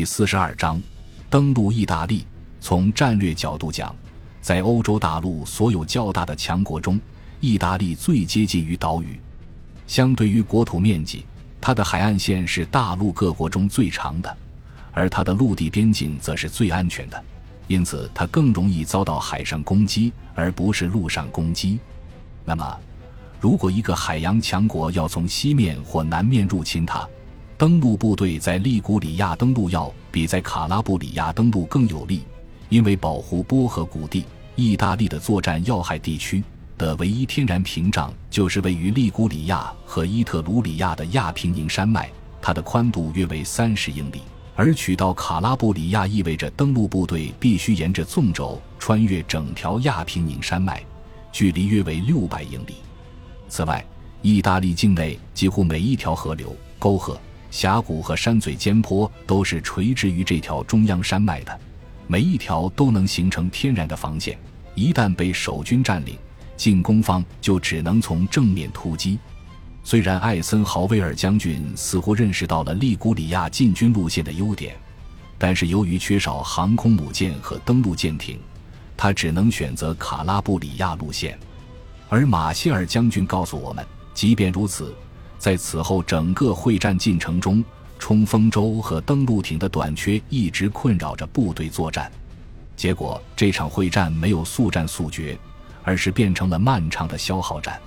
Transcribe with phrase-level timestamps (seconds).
[0.00, 0.80] 第四十二章，
[1.28, 2.24] 登陆意大利。
[2.58, 3.94] 从战略角度讲，
[4.40, 6.98] 在欧洲大陆所有较大的强国中，
[7.38, 9.20] 意大利最接近于岛屿。
[9.86, 11.26] 相对于国土面积，
[11.60, 14.34] 它的海岸线是大陆各国中最长的，
[14.92, 17.22] 而它的陆地边境则是最安全的，
[17.66, 21.78] 因此它更容易遭到海上攻击，而不是陆上攻击。
[22.46, 22.78] 那么，
[23.38, 27.06] 如果一个海洋强国要从西面或南面入侵它，
[27.60, 32.22] 登陆部队在利古里亚登陆要比在卡拉布里亚登陆更有利，
[32.70, 34.24] 因为保护波河谷地、
[34.56, 36.42] 意大利的作战要害地区
[36.78, 44.22] 的唯一天然屏障就是位于利古里亚和伊特鲁里亚的亚平宁山脉，它的宽度约为三十英里，
[44.56, 50.82] 而取到卡拉布里亚意味着登陆部队必须沿着纵轴穿越整条亚平宁山脉，
[51.30, 52.76] 距离约为六百英里。
[53.50, 53.84] 此外，
[54.22, 57.20] 意大利境内几乎每一条河流、沟壑。
[57.50, 61.60] 峡谷和山嘴尖坡都是垂直于这条中央山脉的，
[62.06, 64.38] 每一条都能形成天然的防线。
[64.74, 66.16] 一旦被守军占领，
[66.56, 69.18] 进攻方就只能从正面突击。
[69.82, 74.76] 虽然艾森豪威尔将军似乎认识到了利古里亚进军路线的优点，
[75.38, 78.38] 但是由于缺少航空母舰和登陆舰艇，
[78.96, 81.38] 他只能选择卡拉布里亚路线。
[82.08, 84.94] 而马歇尔将军告诉我们，即便如此。
[85.40, 87.64] 在此后整个会战进程中，
[87.98, 92.12] 冲锋舟和登陆艇的短缺一直困扰着部队作战。
[92.76, 95.38] 结果，这场会战没有速战速决，
[95.82, 97.80] 而是变成了漫长的消耗战。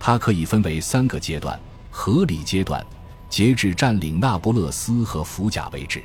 [0.00, 1.56] 它可以分为三个阶段：
[1.92, 2.84] 合理阶段，
[3.28, 6.00] 截至占领那不勒斯和福甲为止；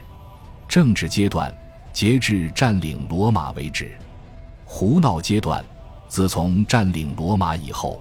[0.68, 1.52] 政治阶段，
[1.92, 3.88] 截至占领罗马为止；
[4.66, 5.66] 胡闹阶段，
[6.08, 8.00] 自从占领罗马以后。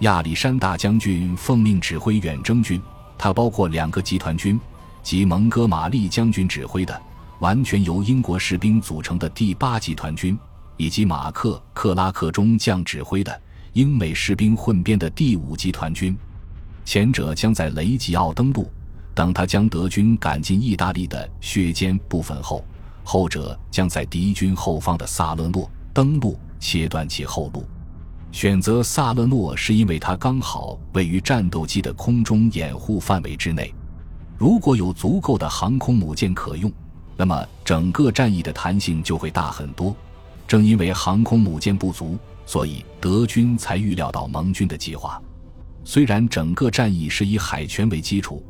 [0.00, 2.80] 亚历山大将军奉命指挥远征军，
[3.16, 4.60] 他包括两个集团军，
[5.02, 7.00] 即蒙哥马利将军指挥的
[7.38, 10.38] 完全由英国士兵组成的第八集团军，
[10.76, 13.40] 以及马克·克拉克中将指挥的
[13.72, 16.14] 英美士兵混编的第五集团军。
[16.84, 18.70] 前者将在雷吉奥登陆，
[19.14, 22.62] 等他将德军赶进意大利的血尖部分后；
[23.02, 27.66] 后者将在敌军后方的萨勒诺登陆，切断其后路。
[28.36, 33.74] 选择萨勒诺是因为它刚好位于战斗机的空中掩护范围之内。
[34.36, 36.70] 如果有足够的航空母舰可用，
[37.16, 39.96] 那么整个战役的弹性就会大很多。
[40.46, 45.18] 正因为航空母舰不足，所以德军才预料到盟军的计划。
[45.82, 48.44] 虽然整个战役是以海权为基础，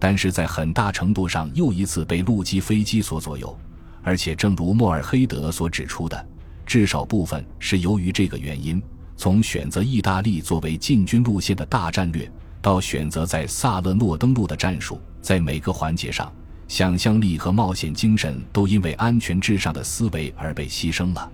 [0.00, 3.56] 但是在很大程度上又一次被陆基飞机所左右。
[4.02, 6.26] 而且，正如莫尔黑德所指出的，
[6.66, 8.82] 至少部分是由于这个原因。
[9.18, 12.30] 从选择意大利作为进军路线的大战略，
[12.62, 16.32] 到选择在萨勒诺登陆的战术，在每个环节上，
[16.68, 21.30] 想象力和冒险精神都因为安全至上的思维而被牺牲了。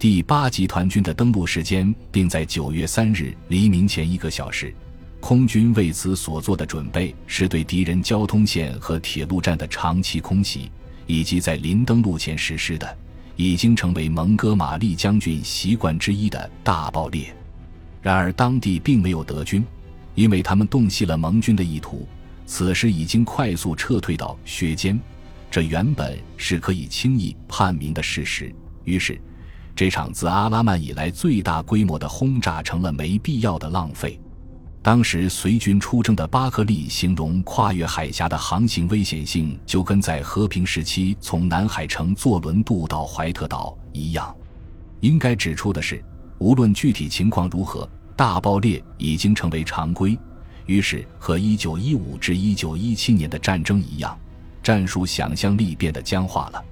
[0.00, 4.74] 第八集团军的登陆时间定在九月三日黎明前一个小时。
[5.20, 10.68] 空军为此所做的准备是对敌人交通线和铁路站的长期空袭，
[11.06, 12.98] 以及在临登陆前实施的。
[13.36, 17.34] 已经成为蒙哥马利将军习惯之一的大爆裂。
[18.00, 19.64] 然而，当地并没有德军，
[20.14, 22.06] 因为他们洞悉了盟军的意图，
[22.46, 24.98] 此时已经快速撤退到薛间。
[25.50, 28.52] 这原本是可以轻易判明的事实。
[28.84, 29.20] 于是，
[29.76, 34.18] 这场自阿拉曼以来最大规模的轰炸成了没必要的浪费。
[34.82, 44.34] 当时随军出征的巴克利形容跨越海峡的航行危险性，就跟在和平时期从南海城坐轮渡到怀特岛一样。
[44.98, 46.02] 应该指出的是，
[46.38, 50.18] 无论具体情况如何，大爆裂已经成为常规。
[50.66, 54.18] 于是，和1915至1917年的战争一样，
[54.64, 56.64] 战术想象力变得僵化了。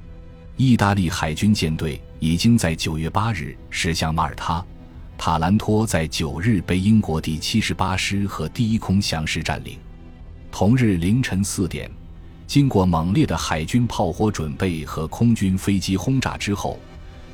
[0.56, 4.64] 意大利海军舰队已经在9月8日驶向马耳他。
[5.22, 9.76] 塔兰托在九日被英国第七十八师和第一空降师占领。
[10.50, 11.90] 同日凌晨四点，
[12.46, 16.78] 经过猛烈的海军炮火准备和空军飞机轰炸之后，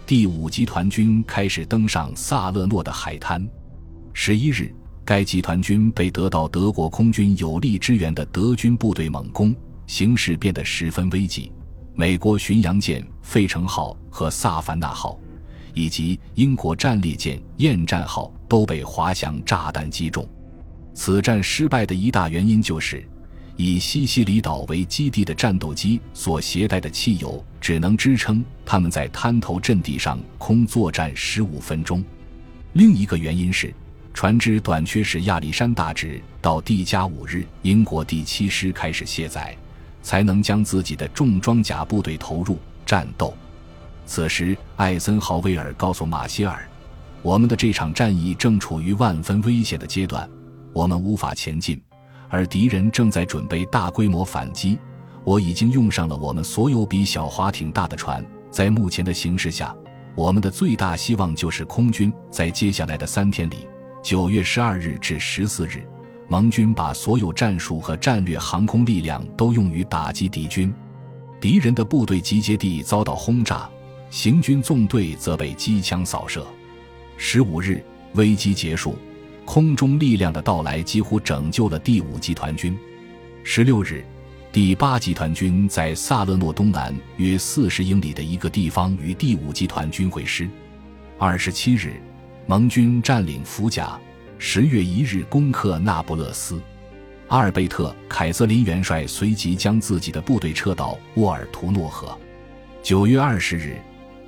[0.05, 3.49] 第五集团军开始登上萨勒诺的海滩。
[4.13, 4.75] 十一日，
[5.05, 9.55] 该集团军被得到德国空军有力支援的德军部队猛攻，
[9.87, 11.53] 形势变得十分危急。
[11.95, 15.17] 美国巡洋舰费城号和萨凡纳号。
[15.77, 20.27] 以及英国战列舰“厌战号”都被滑翔炸弹击中。
[20.95, 23.07] 此战失败的一大原因就是，
[23.57, 32.03] 以西西里岛为基地的战斗机所携带的汽油只能支撑他们在滩头阵地上空作战十五分钟。
[32.73, 33.73] 另一个原因是，
[34.15, 39.55] 船只短缺，使亚历山大直到第加五日，英国第七师开始卸载。
[40.03, 42.57] 才能将自己的重装甲部队投入
[42.87, 43.37] 战斗。
[44.07, 46.67] 此时，艾森豪威尔告诉马歇尔
[47.23, 50.29] ：“我们的这场战役正处于万分危险的阶段，
[50.73, 51.83] 我们无法前进，
[52.29, 54.79] 而敌人正在准备大规模反击。
[55.25, 58.25] 我已经用上了我们所有比小滑艇大的船。
[58.49, 59.75] 在目前的形势下，
[60.15, 62.13] 我们的最大希望就是空军。
[62.31, 63.67] 在接下来的三天里，
[64.05, 65.85] 九月十二日至十四日，
[66.29, 70.73] 盟军把所有战术和战略航空力量都用于打击敌军，
[71.41, 73.69] 敌人的部队集结地遭到轰炸。”
[74.11, 76.47] 行军纵队则被机枪扫射。
[77.17, 77.83] 十五日，
[78.15, 78.97] 危机结束，
[79.45, 82.77] 空中力量的到来几乎拯救了第五集团军。
[83.43, 84.05] 十六日，
[84.53, 90.49] 第八集团军在萨勒诺东南约四十英里的一个地方与第五集团军会师。
[91.19, 92.01] 二十七日，
[92.47, 93.99] 盟军占领福甲。
[94.39, 96.61] 十月一日，攻克那不勒斯。
[97.29, 102.17] 阿尔贝特·凯瑟琳元帅随即将自己的部队撤到沃尔图诺河。
[102.83, 103.77] 九月二十日。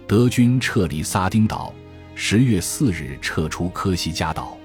[0.09, 1.71] 德军撤离撒丁岛，
[2.15, 4.57] 十月四日撤出科西嘉岛。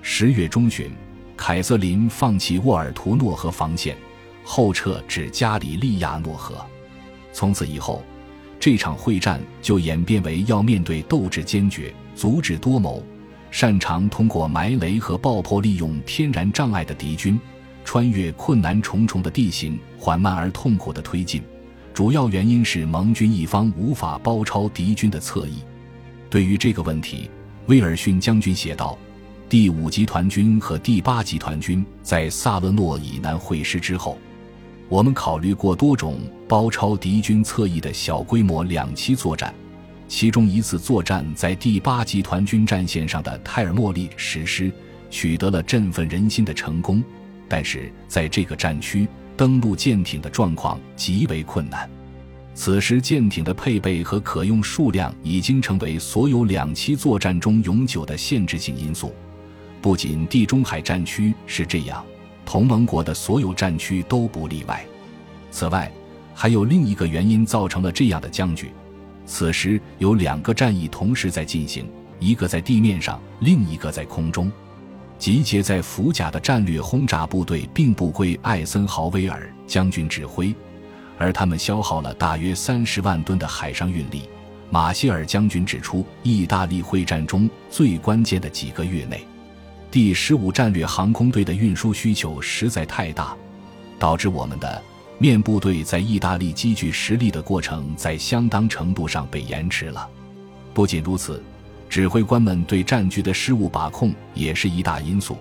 [0.00, 0.92] 十月中旬，
[1.36, 3.96] 凯瑟琳放弃沃尔图诺河防线，
[4.44, 6.64] 后撤至加里利亚诺河。
[7.32, 8.00] 从此以后，
[8.60, 13.04] 这场会战就演变为要面对斗志坚决、足智多谋、
[13.50, 17.36] 擅长通过埋雷和爆破利用天然障碍的敌军，
[17.84, 21.42] 穿越困难重重的地形，缓慢而痛苦的推进。
[21.96, 25.62] 主要原因是盟军一方无法包抄敌军的侧翼。
[26.28, 27.30] 对于这个问题，
[27.68, 28.98] 威尔逊将军写道
[29.48, 34.18] ：“第五集团军和第八集团军在萨勒诺以南会师之后，
[34.90, 39.54] 我们考虑过多种包抄敌军侧翼的小规模两栖作战。
[40.06, 44.70] 其中一次作战在第八集团军战线上的泰尔莫利实施，
[45.08, 47.02] 取得了振奋人心的成功。
[47.48, 51.88] 但是在这个战区。”登陆舰艇的状况极为困难，
[52.54, 59.14] 此时舰艇的配备和可用数量已经成为所有两栖作战中永久的限制性因素。
[59.82, 62.02] 不仅地中海战区是这样，
[62.46, 64.84] 同盟国的所有战区都不例外。
[65.50, 65.92] 此外，
[66.34, 68.70] 还有另一个原因造成了这样的僵局：
[69.26, 71.86] 此时有两个战役同时在进行，
[72.18, 74.50] 一个在地面上，另一个在空中。
[75.18, 80.54] 集结在福甲的战略轰炸部队并不归艾森豪威尔将军指挥，
[81.18, 84.28] 而他们消耗了大约三十万吨的海上运力。
[84.68, 89.24] 马歇尔将军指出，意大利会战中最关键的几个月内，
[89.90, 93.34] 第十五战略航空队的运输需求实在太大，
[93.98, 94.82] 导致我们的
[95.18, 100.08] 面部队在意大利积聚实力的过程在相当程度上被延迟了。
[100.74, 101.42] 不仅如此。
[101.88, 105.36] 指挥官们对战局的失误把控也是一大因素，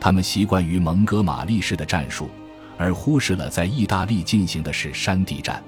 [0.00, 2.28] 他们习惯于蒙哥马利式的战术，
[2.76, 5.62] 而忽视了在意大利进行的是山地战。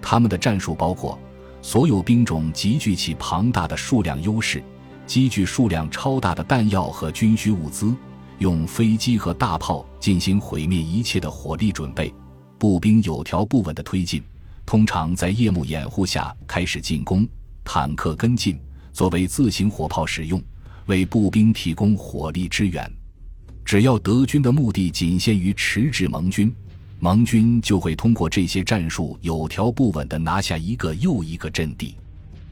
[0.00, 1.18] 他们的战术包括
[1.60, 4.62] 所有兵种集聚起庞大的数量优势，
[5.04, 7.94] 积聚数量超大的弹药和军需物资，
[8.38, 12.14] 用飞机和大炮进行毁灭一切的火力准备，
[12.56, 14.22] 步兵有条不紊地推进，
[14.64, 17.26] 通常在夜幕掩护下开始进攻，
[17.64, 18.58] 坦克跟进。
[18.96, 20.42] 作为自行火炮使用，
[20.86, 22.90] 为步兵提供火力支援。
[23.62, 26.50] 只要德军的目的仅限于迟滞盟军，
[26.98, 31.94] 盟军就会通过这些战术有条不紊地拿下一个又一个阵地。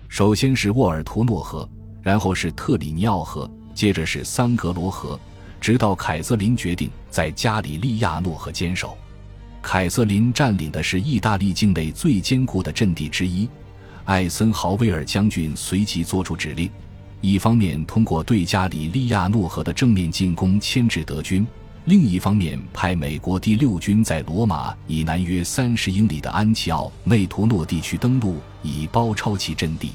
[0.06, 1.66] 首先是沃尔图诺河，
[2.02, 5.18] 然后是特里尼奥河，接着是桑格罗河，
[5.62, 8.98] 直到凯瑟琳决定在加里利亚诺河坚守。
[9.62, 13.48] 凯瑟琳占领的是意大利境内最坚固的阵地之一。
[14.04, 16.70] 艾森豪威尔将军随即作出指令：
[17.23, 21.42] 一方面通过对加里利亚诺河的正面进攻牵制德军；
[21.87, 29.92] 另一方面派美国第六军在罗马以南约三十英里的安琪奥内图诺地区登陆，以包抄其阵地。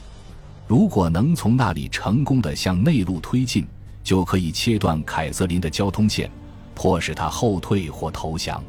[0.67, 3.67] 如果能从那里成功的向内陆推进，
[4.03, 6.31] 就可以切断凯瑟琳的交通线，
[6.73, 8.63] 迫使他后退或投降。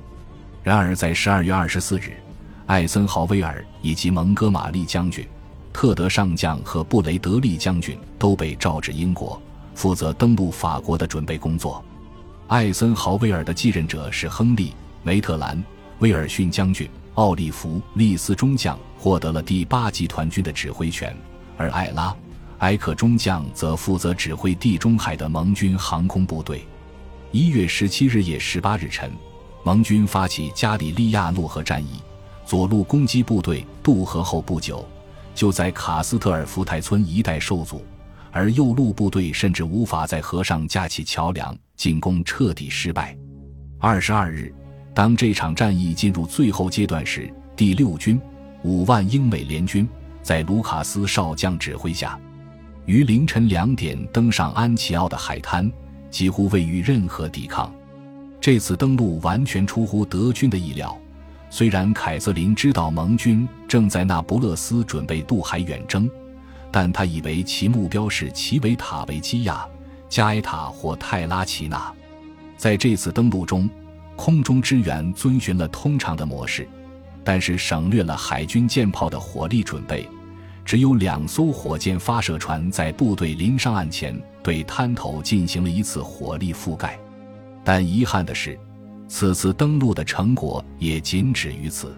[0.63, 2.13] 然而，在十二月二十四日。
[2.71, 5.27] 艾森豪威尔以及蒙哥马利将军、
[5.73, 9.43] 特德上将和布雷德利将军都被召至英国，
[9.75, 11.85] 负责登陆法国的准备工作。
[12.47, 14.69] 艾森豪威尔的继任者是亨利·
[15.03, 15.61] 梅特兰，
[15.99, 21.13] 威尔逊将军、奥利弗·利斯中将获得了第八集团军的指挥权，
[21.57, 22.11] 而艾拉·
[22.59, 26.65] 埃克中将则负责指挥地中海的盟军航空部队。
[27.33, 29.11] 一月十七日夜十八日晨，
[29.65, 32.01] 盟军发起加里利亚诺河战役。
[32.45, 34.85] 左路攻击部队渡河后不久，
[35.35, 37.85] 就在卡斯特尔福台村一带受阻，
[38.33, 43.17] 而右路部队甚至无法在河上架起桥梁，进攻彻底失败。
[43.79, 44.53] 二十二日，
[44.93, 48.21] 当这场战役进入最后阶段时，第六军
[48.63, 49.89] 五万英美联军
[50.23, 52.19] 在卢卡斯少将指挥下，
[52.85, 55.71] 于凌晨两点登上安奇奥的海滩，
[56.11, 57.73] 几乎未遇任何抵抗。
[58.41, 60.99] 这次登陆完全出乎德军的意料。
[61.53, 66.09] 虽然凯瑟琳知道盟军正在那不勒斯准备渡海远征，
[66.71, 69.67] 但他以为其目标是奇维塔维基亚、
[70.09, 71.93] 加埃塔或泰拉奇纳。
[72.57, 73.69] 在这次登陆中，
[74.15, 76.69] 空中支援遵循了通常的模式，
[77.25, 80.09] 但是省略了海军舰炮的火力准备，
[80.65, 86.97] 只有两艘火箭发射船在部队临上岸前对滩头进行了一次火力覆盖。
[87.65, 88.57] 但遗憾的是。
[89.13, 91.93] 此次登陆的成果也仅止于此。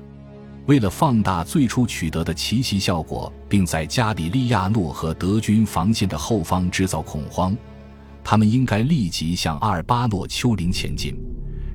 [0.64, 7.54] 为了放大最初取得的奇袭效果，并在加里利亚诺和德军防线的后方制造恐慌，
[8.24, 11.14] 他们应该立即向阿尔巴诺丘陵前进。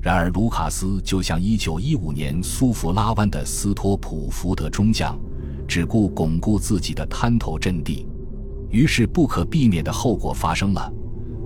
[0.02, 5.16] 然而，卢卡斯就像1915年苏弗拉湾的斯托普福德中将，
[5.68, 8.08] 只顾巩固自己的滩头阵地。
[8.70, 10.92] 于是，不可避免的后果发生了。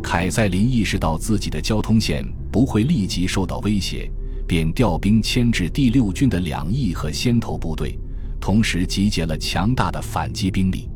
[0.02, 4.08] 凯塞林意识到自己的交通线不会立即受到威胁，
[4.46, 7.98] 便调兵牵制第六军的两翼和先头部队，
[8.38, 10.88] 同时集结了强大的反击兵力。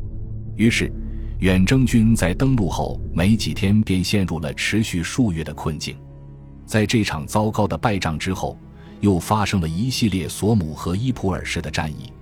[0.54, 0.92] 于是，
[1.40, 5.96] 远征军在登陆后没几天便陷入了持续数月的困境。
[6.66, 8.58] 在这场糟糕的败仗之后，
[9.00, 12.12] 又发生了一系列索姆和伊普尔式的战役，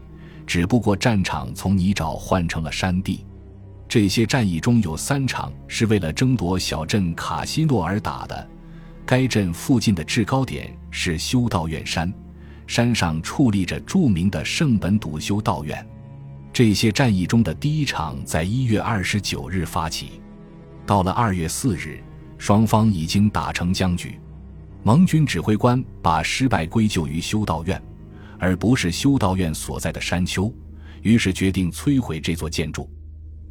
[0.47, 3.25] 只不过战场从泥沼换成了山地。
[3.89, 8.49] 这些战役中有三场是为了争夺小镇卡西诺而打的。
[9.07, 12.13] 该镇附近的制高点是修道院山，
[12.67, 15.87] 山上矗立着著名的圣本笃修道院。
[16.53, 20.21] 这些战役中的第一场在一月二十九日发起，
[20.87, 22.03] 到了二月四日，
[22.39, 24.19] 双方已经打成僵局。
[24.83, 27.83] 盟军指挥官把失败归咎于修道院，
[28.39, 30.53] 而不是修道院所在的山丘，
[31.03, 32.89] 于是决定摧毁这座建筑。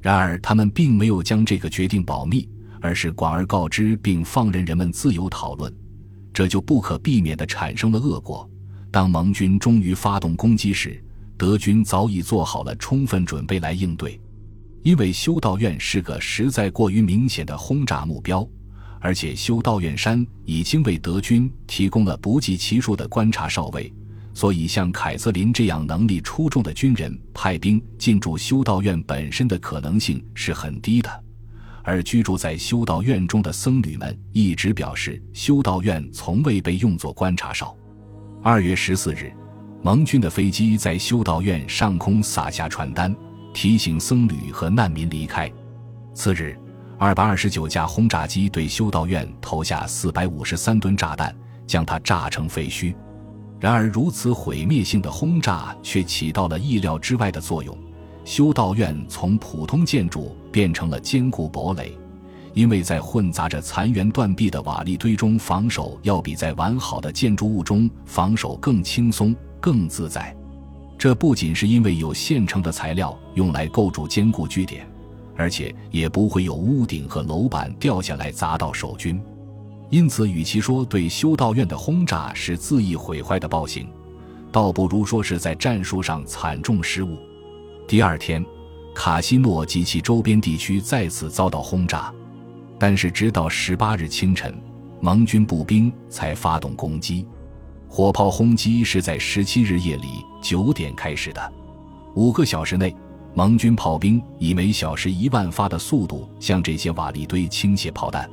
[0.01, 2.47] 然而，他们并没有将这个决定保密，
[2.83, 5.73] 而是广而告之，并放任人们自由讨论。
[6.33, 8.47] 这就不可避免地产生了恶果。
[8.91, 11.01] 当盟军终于发动攻击时，
[11.37, 14.19] 德军早已做好了充分准备来应对。
[14.83, 18.45] 因为修道院是个实在过于明显的轰炸目标，
[18.99, 23.91] 而且修道院山已经为德军提供了不计其数的观察哨位。
[24.33, 31.22] 所以，像凯瑟琳这样能力出众的军人派兵进驻修道院本身的可能性是很低的。
[31.83, 37.75] 而居住在修道院中的僧侣们一直表示，修道院从未被用作观察哨。
[38.41, 39.31] 二月十四日，
[39.81, 43.13] 盟军的飞机在修道院上空撒下传单，
[43.53, 45.51] 提醒僧侣和难民离开。
[46.13, 46.57] 次日，
[46.97, 51.35] 二百二十九架轰炸机对修道院投下四百五十三吨炸弹，
[51.67, 52.95] 将它炸成废墟。
[53.59, 57.77] 然而，如此毁灭性的轰炸却起到了意料之外的作用。
[58.25, 61.91] 修道院从普通建筑变成了坚固堡垒，
[62.53, 70.35] 因为在混杂着残垣断壁的瓦砾堆中防守，要比在完好的建筑物中防守更轻松、更自在。
[70.97, 74.87] 这不仅是因为有现成的材料用来构筑坚固据点，
[75.35, 79.21] 而且也不会有屋顶和楼板掉下来砸到守军。
[79.89, 83.87] 因此，与其说对修道院的轰炸是恣意毁坏的暴行，
[84.49, 87.17] 倒不如说是在战术上惨重失误。
[87.85, 88.43] 第二天，
[88.95, 92.11] 卡西诺及其周边地区再次遭到轰炸，
[92.79, 94.55] 但是直到十八日清晨，
[95.01, 97.25] 盟军步兵才发动攻击。
[97.87, 101.53] 火炮轰击是在十七日夜里九点开始的，
[102.15, 102.95] 五个小时内，
[103.35, 108.27] 盟军炮兵以每小时一万发的速度向这些瓦砾堆倾泻炮弹。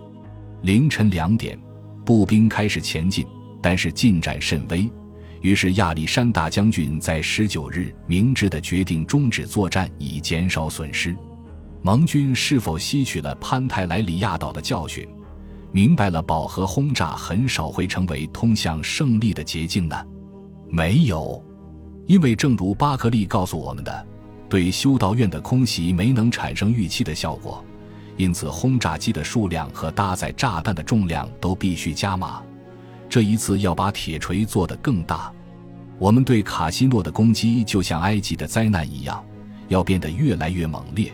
[0.62, 1.58] 凌晨两点，
[2.04, 3.26] 步兵开始前进，
[3.60, 4.90] 但是进展甚微。
[5.40, 11.16] 于是亚历山大将军在十九日明智地决定终止作战，以减少损失。
[11.82, 15.08] 盟军是否吸取了潘泰莱里亚岛的教训，
[15.72, 19.96] 明白了饱和轰炸很少会成为通向胜利的捷径呢？
[20.68, 21.42] 没有，
[22.06, 24.06] 因为正如巴克利告诉我们的，
[24.46, 27.64] 对修道院的空袭没能产生预期的效果。
[28.18, 32.42] 因此，轰炸机的数量和搭载炸弹的重量都必须加码。
[33.10, 35.30] 这一次要把铁锤做得更大。
[35.98, 39.22] 我们对卡西诺的攻击就像埃及的灾难一样，
[39.68, 41.12] 要变得越来越猛烈，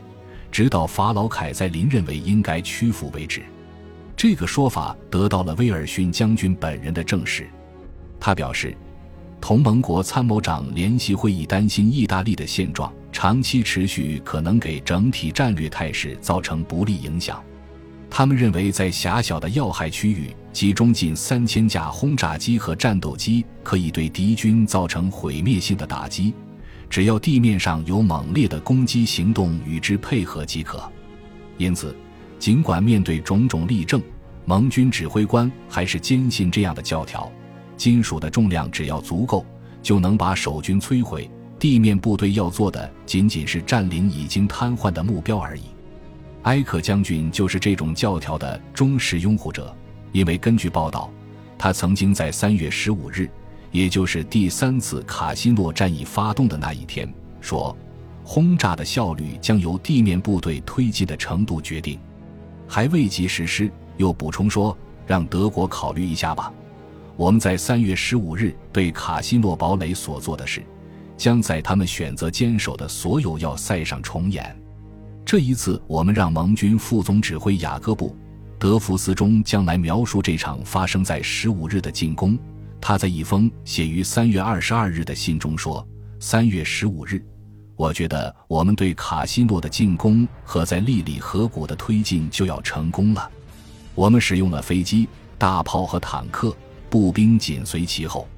[0.53, 3.43] 直到法老凯塞林认为应该屈服为止。
[4.15, 7.49] 这个说法得到了威尔逊将军本人的证实。
[8.21, 8.76] 他表示。
[9.38, 17.41] 同盟国参谋长联席会议担心意大利的现状长期持续可能给整体战略态势造成不利影响。
[18.19, 26.33] 他们认为，在狭小的要害区域集中近三千架轰炸机和战斗机，可以对敌军造成毁灭性的打击。
[26.89, 30.91] 只要地面上有猛烈的攻击行动与之配合即可。
[31.59, 31.95] 因此，
[32.39, 34.01] 尽管面对种种例证，
[34.47, 37.31] 盟军指挥官还是坚信这样的教条：
[37.77, 39.45] 金属的重量只要足够，
[39.83, 41.31] 就能把守军摧毁。
[41.59, 45.65] 地面部队要做的仅仅是占领已经瘫痪的目标而已。
[46.47, 49.76] 埃克将军就是这种教条的忠实拥护者，
[50.12, 51.11] 因为根据报道，
[51.59, 53.29] 他曾经在三月十五日，
[53.73, 57.76] 也就是第三次卡西诺战役发动的那一天，说，
[58.23, 61.99] 轰炸的效率将由地面部队推进的程度决定。
[62.69, 66.53] 还未及实施，又补充说，让德国考虑一下吧。
[67.17, 70.62] 我们在三月十五日对卡西诺堡垒所做的事，
[71.17, 74.57] 将在他们选择坚守的所有要塞上重演。
[75.26, 78.11] 这一次，我们让盟军副总指挥雅各布·
[78.61, 82.38] 德福斯中将来描述这场发生在十五日的进攻。
[82.80, 85.85] 他在一封写于三月二十二日的信中说
[86.21, 87.21] ：“三月十五日，
[87.75, 93.28] 我觉得我们对卡西诺的进攻和在利里河谷的推进就要成功了。
[93.97, 96.56] 我们使用了飞机、大炮和坦克，
[96.88, 98.28] 步兵紧随其后。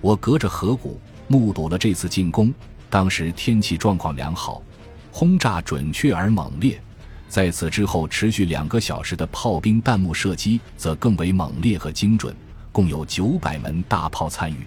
[0.00, 2.52] 我隔着河谷目睹了这次进攻，
[2.90, 4.60] 当时天气状况良好。”
[5.16, 6.76] 轰炸准确而猛烈，
[7.28, 12.34] 在此之后持续两个小时的炮兵弹幕射击则更为猛烈和精准，
[12.72, 14.66] 共有九百门大炮参与。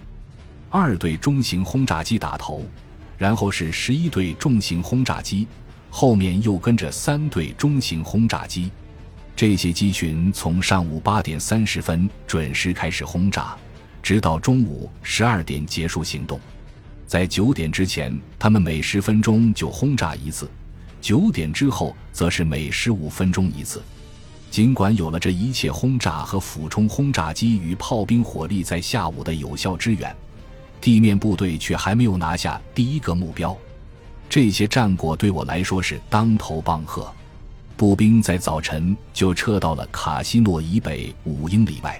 [0.70, 2.64] 二队中型轰炸机打头，
[3.18, 5.46] 然后是十一队重型轰炸机，
[5.90, 8.70] 后面又跟着三队中型轰炸机。
[9.36, 13.54] 这些机群从上午八点三十分准时开始轰炸，
[14.02, 16.40] 直到中午十二点结束行动。
[17.08, 20.44] 在九点之前，他们每十分钟就轰炸一次；
[21.00, 23.82] 九点之后，则是每十五分钟一次。
[24.50, 30.14] 尽管有了这一切轰炸和俯冲轰炸机与炮兵火力在下午的有效支援，
[30.82, 33.56] 地面部队却还没有拿下第一个目标。
[34.28, 37.10] 这些战果对我来说是当头棒喝。
[37.74, 41.98] 步兵在早晨就撤到了卡西诺以北五英里外。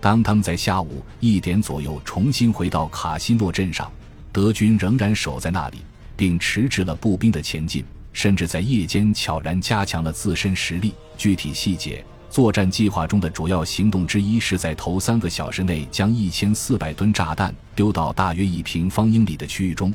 [0.00, 3.88] 当他们在下午一点左右重新回到卡西诺镇上。
[4.32, 5.78] 德军仍然守在那里，
[6.16, 10.94] 并迟滞了步兵的前进，甚至在夜间悄然加强了自身实力。
[11.18, 19.92] 具体细节，作战计划中的主要行动之一是在头三个小时内将一千四百吨炸弹丢到大约一平方英里的区域中。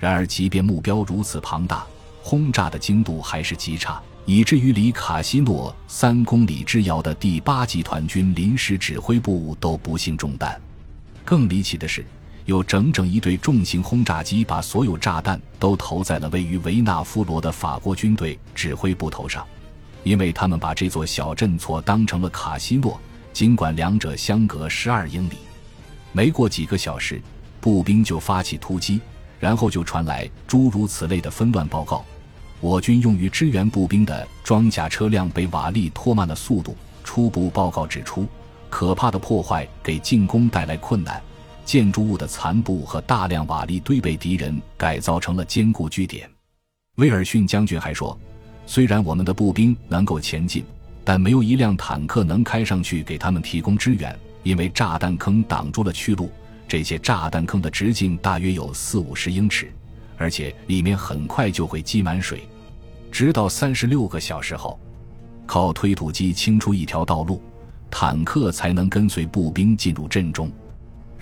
[0.00, 1.84] 然而，即便目标如此庞大，
[2.22, 10.58] 轰炸的精度还是极差，以至于离卡西诺三公里之遥的第八集团军临时指挥部都不幸中弹。
[11.22, 12.02] 更离奇的是。
[12.46, 19.46] 有整整一队重型轰炸机把所有炸弹都投在了位于维纳夫罗的法国军队指挥部头上，
[20.02, 23.00] 因为他们把这座小镇错当成了卡西诺，
[23.32, 25.36] 尽管两者相隔十二英里。
[26.12, 27.20] 没过几个小时，
[27.62, 29.00] 步兵就发起突击，
[29.40, 32.04] 然后就传来诸如此类的纷乱报告：
[32.60, 36.76] 我军用于支援步兵的装甲车辆被瓦砾拖慢了速度。
[37.02, 38.26] 初步报告指出，
[38.68, 41.22] 可怕的破坏给进攻带来困难。
[41.64, 46.30] 建筑物的残部和大量瓦砾堆被敌人改造成了坚固据点。
[46.96, 48.16] 威尔逊将军还说
[48.66, 50.64] ：“虽然我们的步兵能够前进，
[51.02, 56.30] 但没有一辆坦克能开上去给他们提供支援，因为炸弹坑挡住了去路。
[56.68, 59.72] 这些炸弹坑的直径大约有四五十英尺，
[60.16, 62.46] 而且里面很快就会积满水。
[63.10, 64.78] 直到三十六个小时后，
[65.46, 67.42] 靠推土机清出一条道路，
[67.90, 70.50] 坦克才能跟随步兵进入阵中。”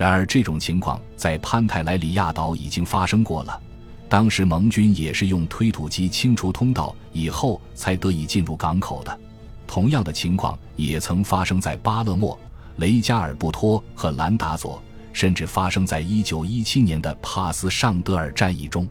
[0.02, 3.60] 然而，这种情况在潘泰莱里亚岛已经发生过了。
[4.08, 9.16] 当时盟军也是用推土机清除通道以后才得以进入港口的。
[9.64, 12.36] 同样的情况也曾发生在巴勒莫、
[12.78, 18.88] 雷加尔布托和兰达佐，甚至发生在1917年的帕斯尚德尔战役中。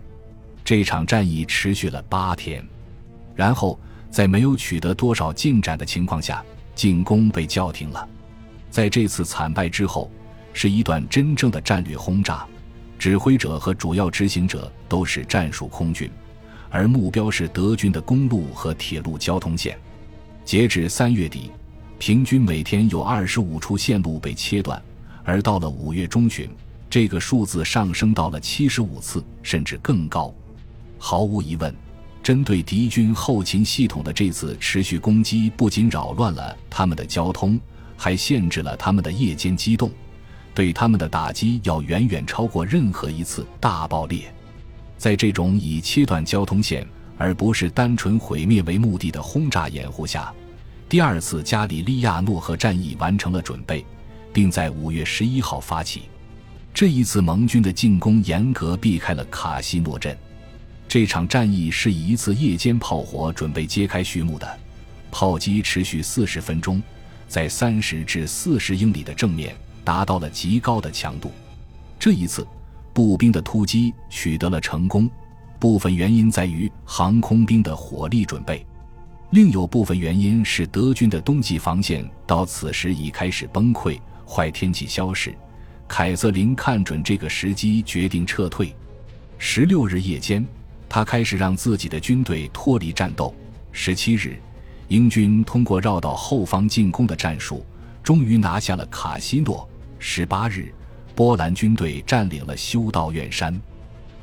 [0.63, 2.65] 这场战役持续了八天，
[3.35, 3.77] 然后
[4.09, 6.41] 在没有取得多少进展的情况下，
[6.73, 8.07] 进攻被叫停了。
[8.69, 10.09] 在这次惨败之后。
[10.53, 12.45] 是一段真正的战略轰炸，
[12.99, 16.09] 指挥者和主要执行者都是战术空军，
[16.69, 19.77] 而目标是德军的公路和铁路交通线。
[20.43, 21.51] 截至三月底，
[21.99, 24.81] 平均每天有二十五处线路被切断，
[25.23, 26.49] 而到了五月中旬，
[26.89, 30.33] 这个数字上升到了七十五次，甚至更高。
[30.97, 31.73] 毫无疑问，
[32.21, 37.59] 针对敌军后勤系统的这次持续攻击，不仅扰乱了他们的交通，
[37.95, 39.89] 还限制了他们的夜间机动。
[40.53, 44.33] 对他们的打击要远远超过任何一次大爆裂。
[44.97, 46.85] 在这种以切断交通线
[47.17, 50.33] 而不是单纯毁灭为目的的轰炸掩护下，
[50.87, 53.85] 第二次加里利亚诺河战役完成了准备，
[54.33, 56.03] 并在五月十一号发起。
[56.73, 60.17] 这一次盟军的进攻严格避开了卡西诺镇。
[60.87, 64.59] 这场战役是以一次夜间炮火准备揭开序幕的，
[65.09, 66.81] 炮击持续四十分钟，
[67.27, 71.31] 在三十至四十英里的正面达到了极高的强度。
[71.99, 72.45] 这一次，
[72.93, 75.09] 步兵的突击取得了成功，
[75.59, 78.65] 部分原因在于航空兵的火力准备，
[79.31, 85.33] 另有部分原因是德军的冬季防线到此时已开始崩溃，坏天气消逝。
[85.87, 88.73] 凯瑟琳看准这个时机，决定撤退。
[89.37, 90.45] 十六日夜间。
[90.93, 93.33] 他开始让自己的军队脱离战斗。
[93.71, 94.35] 十七日，
[94.89, 97.65] 英军通过绕到后方进攻的战术，
[98.03, 99.65] 终于拿下了卡西诺。
[100.03, 100.73] 十八日，
[101.13, 103.61] 波兰军队占领了修道院山。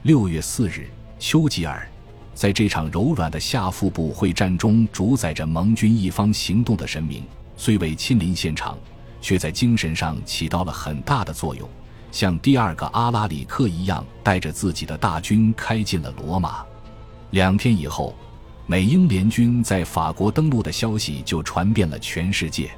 [0.03, 1.89] 六月四日，丘吉尔
[2.35, 7.23] 在这场柔软的下腹部会战中主宰着盟军一方行动的神明，
[7.57, 8.77] 虽未亲临现场，
[9.21, 11.67] 却在精神上起到了很大的作用。
[12.11, 16.67] 像第二个阿拉里克一样，带着自己的大军开进了罗马。
[17.31, 18.17] 两天以后，
[18.67, 22.69] 美英联军在法国登陆的消息就传遍了全世界。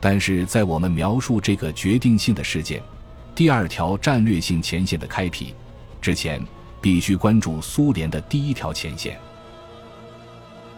[0.00, 2.82] 但是在我们描述这个决定性的事件——
[3.34, 5.54] 第二条战略性前线的开辟
[6.00, 6.40] 之前，
[6.80, 9.18] 必须关注苏联的第一条前线。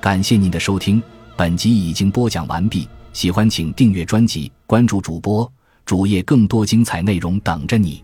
[0.01, 1.03] 感谢您的收听，
[1.37, 2.89] 本集已经播讲完毕。
[3.13, 5.51] 喜欢请订阅专辑，关注主播。
[5.85, 8.03] 主页更多精彩内容等着你。